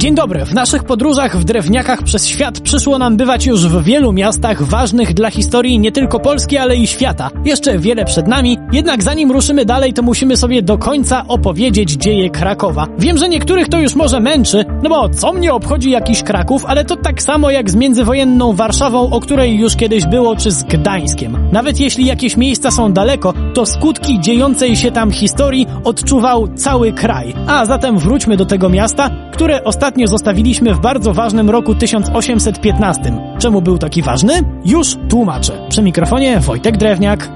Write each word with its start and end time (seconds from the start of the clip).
Dzień 0.00 0.14
dobry. 0.14 0.44
W 0.44 0.54
naszych 0.54 0.84
podróżach 0.84 1.36
w 1.36 1.44
drewniakach 1.44 2.02
przez 2.02 2.26
świat 2.26 2.60
przyszło 2.60 2.98
nam 2.98 3.16
bywać 3.16 3.46
już 3.46 3.66
w 3.66 3.82
wielu 3.82 4.12
miastach 4.12 4.62
ważnych 4.62 5.14
dla 5.14 5.30
historii 5.30 5.78
nie 5.78 5.92
tylko 5.92 6.20
Polski, 6.20 6.56
ale 6.56 6.76
i 6.76 6.86
świata. 6.86 7.30
Jeszcze 7.44 7.78
wiele 7.78 8.04
przed 8.04 8.26
nami, 8.26 8.58
jednak 8.72 9.02
zanim 9.02 9.32
ruszymy 9.32 9.64
dalej, 9.64 9.92
to 9.92 10.02
musimy 10.02 10.36
sobie 10.36 10.62
do 10.62 10.78
końca 10.78 11.24
opowiedzieć 11.28 11.90
dzieje 11.90 12.30
Krakowa. 12.30 12.86
Wiem, 12.98 13.18
że 13.18 13.28
niektórych 13.28 13.68
to 13.68 13.78
już 13.78 13.94
może 13.94 14.20
męczy, 14.20 14.64
no 14.82 14.90
bo 14.90 15.08
co 15.08 15.32
mnie 15.32 15.52
obchodzi 15.52 15.90
jakiś 15.90 16.22
Kraków, 16.22 16.66
ale 16.66 16.84
to 16.84 16.96
tak 16.96 17.22
samo 17.22 17.50
jak 17.50 17.70
z 17.70 17.76
międzywojenną 17.76 18.52
Warszawą, 18.52 19.10
o 19.10 19.20
której 19.20 19.58
już 19.58 19.76
kiedyś 19.76 20.06
było, 20.06 20.36
czy 20.36 20.50
z 20.50 20.64
Gdańskiem. 20.64 21.48
Nawet 21.52 21.80
jeśli 21.80 22.06
jakieś 22.06 22.36
miejsca 22.36 22.70
są 22.70 22.92
daleko, 22.92 23.34
to 23.54 23.66
skutki 23.66 24.20
dziejącej 24.20 24.76
się 24.76 24.90
tam 24.90 25.10
historii 25.10 25.66
odczuwał 25.84 26.48
cały 26.54 26.92
kraj. 26.92 27.34
A 27.46 27.66
zatem 27.66 27.98
wróćmy 27.98 28.36
do 28.36 28.46
tego 28.46 28.68
miasta, 28.68 29.10
które 29.32 29.64
ostatnio 29.64 29.89
zostawiliśmy 30.08 30.74
w 30.74 30.80
bardzo 30.80 31.12
ważnym 31.12 31.50
roku 31.50 31.74
1815. 31.74 33.12
Czemu 33.38 33.62
był 33.62 33.78
taki 33.78 34.02
ważny? 34.02 34.32
Już 34.64 34.96
tłumaczę. 35.08 35.66
Przy 35.68 35.82
mikrofonie 35.82 36.40
Wojtek 36.40 36.76
Drewniak. 36.76 37.28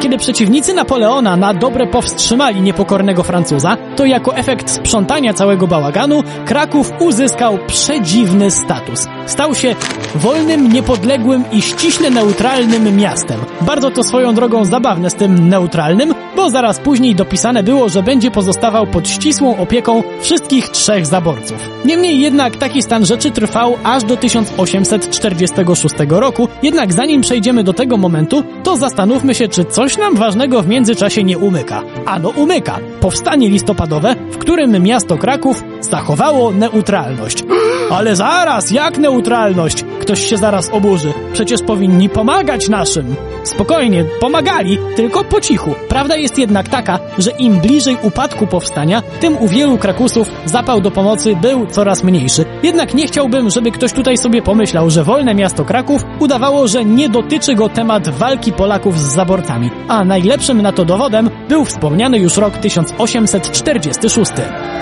Kiedy 0.00 0.18
przeciwnicy 0.18 0.74
Napoleona 0.74 1.36
na 1.36 1.54
dobre 1.54 1.86
powstrzymali 1.86 2.62
niepokornego 2.62 3.22
Francuza, 3.22 3.76
to 3.96 4.04
jako 4.04 4.36
efekt 4.36 4.70
sprzątania 4.70 5.34
całego 5.34 5.66
bałaganu 5.66 6.22
Kraków 6.46 6.92
uzyskał 7.00 7.58
przedziwny 7.66 8.50
status. 8.50 9.08
Stał 9.26 9.54
się 9.54 9.74
wolnym, 10.14 10.72
niepodległym 10.72 11.44
i 11.52 11.62
ściśle 11.62 12.10
neutralnym 12.10 12.96
miastem. 12.96 13.40
Bardzo 13.60 13.90
to 13.90 14.02
swoją 14.02 14.34
drogą 14.34 14.64
zabawne 14.64 15.10
z 15.10 15.14
tym 15.14 15.48
neutralnym, 15.48 16.14
bo 16.36 16.50
zaraz 16.50 16.78
później 16.78 17.14
dopisane 17.14 17.62
było, 17.62 17.88
że 17.88 18.02
będzie 18.02 18.30
pozostawał 18.30 18.86
pod 18.86 19.08
ścisłą 19.08 19.56
opieką 19.56 20.02
wszystkich 20.20 20.68
trzech 20.68 21.06
zaborców. 21.06 21.70
Niemniej 21.84 22.20
jednak 22.20 22.56
taki 22.56 22.82
stan 22.82 23.06
rzeczy 23.06 23.30
trwał 23.30 23.76
aż 23.84 24.04
do 24.04 24.16
1846 24.16 25.94
roku, 26.08 26.48
jednak 26.62 26.92
zanim 26.92 27.20
przejdziemy 27.20 27.64
do 27.64 27.72
tego 27.72 27.96
momentu, 27.96 28.42
to 28.62 28.76
zastanówmy 28.76 29.34
się, 29.34 29.48
czy 29.48 29.64
coś 29.64 29.98
nam 29.98 30.14
ważnego 30.16 30.62
w 30.62 30.68
międzyczasie 30.68 31.24
nie 31.24 31.38
umyka. 31.38 31.82
Ano 32.06 32.28
umyka. 32.28 32.78
Powstanie 33.00 33.48
listopadowe, 33.48 34.14
w 34.30 34.38
którym 34.38 34.82
miasto 34.82 35.18
Kraków 35.18 35.64
zachowało 35.80 36.50
neutralność. 36.52 37.44
Ale 37.96 38.16
zaraz, 38.16 38.70
jak 38.70 38.98
neutralność? 38.98 39.84
Ktoś 40.00 40.26
się 40.26 40.36
zaraz 40.36 40.70
oburzy. 40.72 41.12
Przecież 41.32 41.62
powinni 41.62 42.08
pomagać 42.08 42.68
naszym. 42.68 43.16
Spokojnie, 43.44 44.04
pomagali, 44.20 44.78
tylko 44.96 45.24
po 45.24 45.40
cichu. 45.40 45.74
Prawda 45.88 46.16
jest 46.16 46.38
jednak 46.38 46.68
taka, 46.68 46.98
że 47.18 47.30
im 47.30 47.60
bliżej 47.60 47.96
upadku 48.02 48.46
powstania, 48.46 49.02
tym 49.20 49.36
u 49.36 49.48
wielu 49.48 49.78
Krakusów 49.78 50.28
zapał 50.44 50.80
do 50.80 50.90
pomocy 50.90 51.36
był 51.36 51.66
coraz 51.66 52.04
mniejszy. 52.04 52.44
Jednak 52.62 52.94
nie 52.94 53.06
chciałbym, 53.06 53.50
żeby 53.50 53.70
ktoś 53.70 53.92
tutaj 53.92 54.18
sobie 54.18 54.42
pomyślał, 54.42 54.90
że 54.90 55.04
wolne 55.04 55.34
miasto 55.34 55.64
Kraków 55.64 56.04
udawało, 56.18 56.68
że 56.68 56.84
nie 56.84 57.08
dotyczy 57.08 57.54
go 57.54 57.68
temat 57.68 58.08
walki 58.08 58.52
Polaków 58.52 58.98
z 58.98 59.14
zaborcami. 59.14 59.70
A 59.88 60.04
najlepszym 60.04 60.62
na 60.62 60.72
to 60.72 60.84
dowodem 60.84 61.30
był 61.48 61.64
wspomniany 61.64 62.18
już 62.18 62.36
rok 62.36 62.56
1846. 62.56 64.32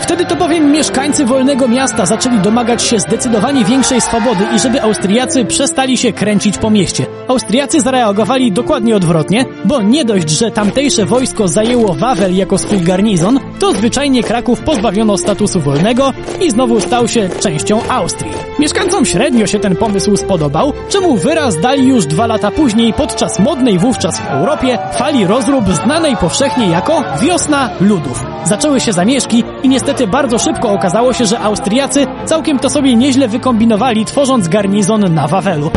Wtedy 0.00 0.24
to 0.24 0.36
bowiem 0.36 0.72
mieszkańcy 0.72 1.24
wolnego 1.24 1.68
miasta 1.68 2.06
zaczęli 2.06 2.38
domagać 2.38 2.82
się 2.82 2.98
zdecydowanie 2.98 3.64
większej 3.64 4.00
swobody 4.00 4.44
i 4.56 4.58
żeby 4.58 4.82
Austriacy 5.08 5.44
przestali 5.44 5.96
się 5.96 6.12
kręcić 6.12 6.58
po 6.58 6.70
mieście. 6.70 7.06
Austriacy 7.28 7.80
zareagowali 7.80 8.52
dokładnie 8.52 8.96
odwrotnie, 8.96 9.44
bo 9.64 9.82
nie 9.82 10.04
dość, 10.04 10.30
że 10.30 10.50
tamtejsze 10.50 11.06
wojsko 11.06 11.48
zajęło 11.48 11.94
Wawel 11.94 12.36
jako 12.36 12.58
swój 12.58 12.80
garnizon, 12.80 13.40
to 13.58 13.72
zwyczajnie 13.72 14.22
Kraków 14.22 14.60
pozbawiono 14.60 15.18
statusu 15.18 15.60
wolnego 15.60 16.12
i 16.40 16.50
znowu 16.50 16.80
stał 16.80 17.08
się 17.08 17.28
częścią 17.40 17.80
Austrii. 17.88 18.32
Mieszkańcom 18.58 19.04
średnio 19.04 19.46
się 19.46 19.58
ten 19.58 19.76
pomysł 19.76 20.16
spodobał, 20.16 20.72
czemu 20.88 21.16
wyraz 21.16 21.60
dali 21.60 21.88
już 21.88 22.06
dwa 22.06 22.26
lata 22.26 22.50
później 22.50 22.92
podczas 22.92 23.38
modnej 23.38 23.78
wówczas 23.78 24.20
w 24.20 24.30
Europie 24.30 24.78
fali 24.92 25.26
rozrób 25.26 25.64
znanej 25.68 26.16
powszechnie 26.16 26.68
jako 26.68 27.04
Wiosna 27.22 27.70
Ludów. 27.80 28.24
Zaczęły 28.44 28.80
się 28.80 28.92
zamieszki 28.92 29.44
i 29.62 29.68
niestety 29.68 30.06
bardzo 30.06 30.38
szybko 30.38 30.72
okazało 30.72 31.12
się, 31.12 31.26
że 31.26 31.40
Austriacy 31.40 32.06
całkiem 32.24 32.58
to 32.58 32.70
sobie 32.70 32.96
nieźle 32.96 33.28
wykombinowali, 33.28 34.04
tworząc 34.04 34.48
garnizon 34.48 34.97
na 34.98 35.28
Wawelu. 35.28 35.70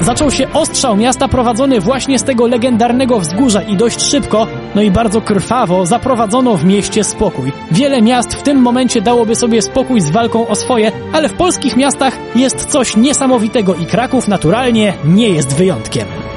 Zaczął 0.00 0.30
się 0.30 0.52
ostrzał 0.52 0.96
miasta 0.96 1.28
prowadzony 1.28 1.80
właśnie 1.80 2.18
z 2.18 2.24
tego 2.24 2.46
legendarnego 2.46 3.20
wzgórza 3.20 3.62
i 3.62 3.76
dość 3.76 4.02
szybko, 4.02 4.46
no 4.74 4.82
i 4.82 4.90
bardzo 4.90 5.20
krwawo 5.20 5.86
zaprowadzono 5.86 6.56
w 6.56 6.64
mieście 6.64 7.04
spokój. 7.04 7.52
Wiele 7.70 8.02
miast 8.02 8.34
w 8.34 8.42
tym 8.42 8.58
momencie 8.58 9.02
dałoby 9.02 9.34
sobie 9.34 9.62
spokój 9.62 10.00
z 10.00 10.10
walką 10.10 10.48
o 10.48 10.54
swoje, 10.54 10.92
ale 11.12 11.28
w 11.28 11.32
polskich 11.32 11.76
miastach 11.76 12.18
jest 12.36 12.66
coś 12.66 12.96
niesamowitego 12.96 13.74
i 13.74 13.86
Kraków 13.86 14.28
naturalnie 14.28 14.94
nie 15.04 15.28
jest 15.28 15.56
wyjątkiem. 15.56 16.31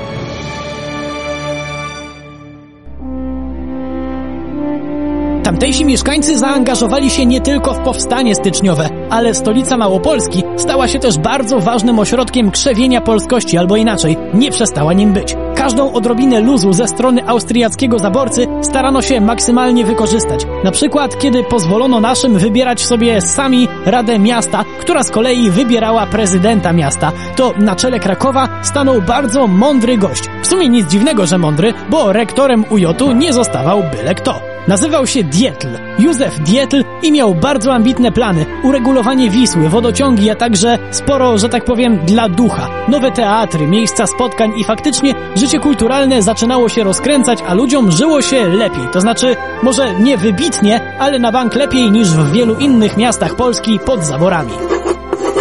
Tamtejsi 5.46 5.86
mieszkańcy 5.86 6.38
zaangażowali 6.38 7.10
się 7.10 7.26
nie 7.26 7.42
tylko 7.42 7.74
w 7.74 7.80
powstanie 7.80 8.36
styczniowe, 8.36 8.90
ale 9.10 9.34
stolica 9.34 9.78
Małopolski 9.78 10.44
stała 10.58 10.88
się 10.88 11.00
też 11.00 11.18
bardzo 11.18 11.60
ważnym 11.60 12.00
ośrodkiem 12.00 12.52
krzewienia 12.52 13.02
polskości, 13.02 13.58
albo 13.58 13.76
inaczej, 13.76 14.18
nie 14.34 14.52
przestała 14.52 14.94
nim 14.94 15.14
być. 15.14 15.36
Każdą 15.56 15.94
odrobinę 15.94 16.40
luzu 16.40 16.74
ze 16.74 16.88
strony 16.88 17.28
austriackiego 17.28 18.00
zaborcy 18.00 18.48
starano 18.62 19.02
się 19.02 19.22
maksymalnie 19.22 19.86
wykorzystać. 19.86 20.46
Na 20.64 20.72
przykład, 20.72 21.20
kiedy 21.20 21.44
pozwolono 21.44 22.00
naszym 22.00 22.38
wybierać 22.38 22.86
sobie 22.86 23.22
sami 23.22 23.68
Radę 23.86 24.20
Miasta, 24.20 24.64
która 24.80 25.04
z 25.04 25.12
kolei 25.12 25.50
wybierała 25.50 26.06
prezydenta 26.06 26.74
miasta, 26.74 27.12
to 27.36 27.54
na 27.58 27.76
czele 27.76 28.00
Krakowa 28.00 28.50
stanął 28.64 29.02
bardzo 29.02 29.48
mądry 29.48 29.98
gość. 29.98 30.24
W 30.42 30.48
sumie 30.48 30.70
nic 30.70 30.88
dziwnego, 30.88 31.26
że 31.26 31.38
mądry, 31.38 31.74
bo 31.90 32.14
rektorem 32.14 32.66
UJ 32.70 32.86
nie 33.16 33.34
zostawał 33.34 33.84
byle 33.92 34.16
kto. 34.16 34.55
Nazywał 34.68 35.08
się 35.08 35.24
Dietl, 35.24 35.68
Józef 36.00 36.40
Dietl 36.40 36.84
i 37.02 37.12
miał 37.12 37.36
bardzo 37.36 37.74
ambitne 37.74 38.12
plany. 38.12 38.46
Uregulowanie 38.64 39.30
Wisły, 39.30 39.70
wodociągi, 39.70 40.30
a 40.30 40.36
także 40.36 40.80
sporo, 40.92 41.38
że 41.38 41.50
tak 41.50 41.66
powiem, 41.66 41.98
dla 42.06 42.30
ducha. 42.30 42.70
Nowe 42.88 43.12
teatry, 43.12 43.68
miejsca 43.68 44.08
spotkań 44.08 44.52
i 44.58 44.64
faktycznie 44.64 45.14
życie 45.36 45.60
kulturalne 45.60 46.22
zaczynało 46.22 46.70
się 46.70 46.84
rozkręcać, 46.84 47.40
a 47.48 47.54
ludziom 47.54 47.92
żyło 47.92 48.22
się 48.22 48.48
lepiej. 48.48 48.88
To 48.94 49.02
znaczy, 49.02 49.36
może 49.64 50.00
nie 50.00 50.18
wybitnie, 50.18 50.82
ale 51.00 51.20
na 51.20 51.32
bank 51.32 51.56
lepiej 51.56 51.92
niż 51.92 52.08
w 52.08 52.32
wielu 52.32 52.56
innych 52.56 52.98
miastach 52.98 53.36
Polski 53.36 53.80
pod 53.80 54.06
zaborami. 54.06 54.52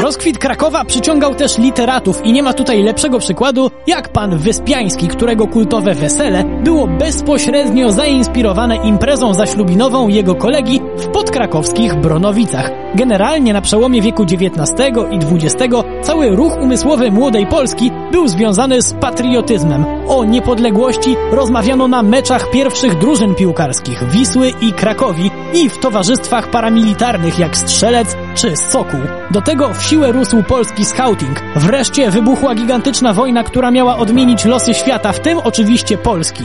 Rozkwit 0.05 0.39
Krakowa 0.39 0.85
przyciągał 0.85 1.35
też 1.35 1.59
literatów 1.59 2.25
i 2.25 2.33
nie 2.33 2.43
ma 2.43 2.53
tutaj 2.53 2.83
lepszego 2.83 3.19
przykładu 3.19 3.71
jak 3.87 4.09
pan 4.09 4.39
Wyspiański, 4.39 5.09
którego 5.09 5.47
kultowe 5.47 5.95
wesele 5.95 6.45
było 6.65 6.87
bezpośrednio 6.87 7.93
zainspirowane 7.93 8.77
imprezą 8.77 9.35
zaślubinową 9.35 10.09
jego 10.09 10.35
kolegi 10.35 10.81
w 10.97 11.07
podkrakowskich 11.07 11.95
Bronowicach. 11.95 12.71
Generalnie 12.95 13.53
na 13.53 13.61
przełomie 13.61 14.03
wieku 14.03 14.23
XIX 14.23 14.71
i 15.11 15.35
XX 15.35 15.75
cały 16.03 16.29
ruch 16.29 16.57
umysłowy 16.63 17.11
młodej 17.11 17.47
Polski 17.47 17.91
był 18.13 18.29
związany 18.29 18.83
z 18.83 18.93
patriotyzmem. 18.93 19.85
O 20.09 20.25
niepodległości 20.25 21.17
rozmawiano 21.31 21.89
na 21.89 22.03
meczach 22.03 22.51
pierwszych 22.51 22.99
drużyn 22.99 23.35
piłkarskich 23.35 24.05
Wisły 24.11 24.53
i 24.61 24.73
Krakowi 24.73 25.31
i 25.55 25.69
w 25.69 25.79
towarzystwach 25.79 26.51
paramilitarnych 26.51 27.39
jak 27.39 27.57
Strzelec 27.57 28.17
czy 28.35 28.57
Sokół. 28.57 29.01
Do 29.31 29.41
tego 29.41 29.75
w 29.75 29.83
siłę 29.83 30.13
rósł 30.13 30.43
polski 30.43 30.85
scouting. 30.85 31.43
Wreszcie 31.57 32.11
wybuchła 32.11 32.55
gigantyczna 32.55 33.13
wojna, 33.13 33.45
która 33.45 33.71
miała 33.71 33.97
odmienić 33.97 34.45
losy 34.45 34.75
świata, 34.75 35.13
w 35.13 35.21
tym 35.21 35.39
oczywiście 35.39 35.99
Polski. 35.99 36.45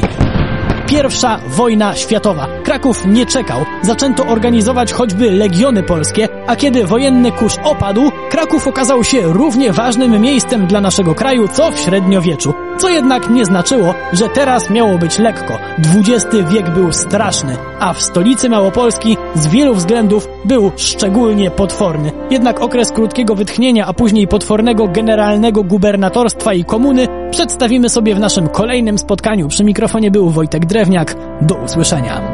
Pierwsza 0.87 1.39
wojna 1.47 1.95
światowa. 1.95 2.47
Kraków 2.63 3.05
nie 3.05 3.25
czekał. 3.25 3.65
Zaczęto 3.81 4.25
organizować 4.25 4.93
choćby 4.93 5.31
legiony 5.31 5.83
polskie, 5.83 6.27
a 6.47 6.55
kiedy 6.55 6.85
wojenny 6.85 7.31
kurz 7.31 7.57
opadł, 7.63 8.11
Kraków 8.29 8.67
okazał 8.67 9.03
się 9.03 9.21
równie 9.21 9.73
ważnym 9.73 10.21
miejscem 10.21 10.67
dla 10.67 10.81
naszego 10.81 11.15
kraju, 11.15 11.47
co 11.47 11.71
w 11.71 11.79
średniowieczu. 11.79 12.53
Co 12.79 12.89
jednak 12.89 13.29
nie 13.29 13.45
znaczyło, 13.45 13.93
że 14.13 14.29
teraz 14.29 14.69
miało 14.69 14.97
być 14.97 15.19
lekko. 15.19 15.57
XX 15.77 16.25
wiek 16.51 16.69
był 16.69 16.93
straszny, 16.93 17.57
a 17.79 17.93
w 17.93 18.01
stolicy 18.01 18.49
Małopolski 18.49 19.17
z 19.35 19.47
wielu 19.47 19.75
względów 19.75 20.27
był 20.45 20.71
szczególnie 20.75 21.51
potworny. 21.51 22.11
Jednak 22.31 22.61
okres 22.61 22.91
krótkiego 22.91 23.35
wytchnienia, 23.35 23.85
a 23.85 23.93
później 23.93 24.27
potwornego 24.27 24.87
generalnego 24.87 25.63
gubernatorstwa 25.63 26.53
i 26.53 26.65
komuny 26.65 27.07
przedstawimy 27.31 27.89
sobie 27.89 28.15
w 28.15 28.19
naszym 28.19 28.47
kolejnym 28.47 28.97
spotkaniu. 28.97 29.47
Przy 29.47 29.63
mikrofonie 29.63 30.11
był 30.11 30.29
Wojtek 30.29 30.65
Drewniak. 30.65 31.15
Do 31.41 31.55
usłyszenia. 31.55 32.28